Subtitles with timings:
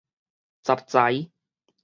[0.63, 1.29] 雜才